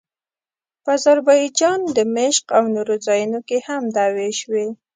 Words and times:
په 0.83 0.89
اذربایجان، 0.97 1.79
دمشق 1.97 2.45
او 2.57 2.63
نورو 2.75 2.95
ځایونو 3.05 3.39
کې 3.47 3.57
هم 3.67 3.83
دعوې 3.97 4.29
شوې. 4.41 4.65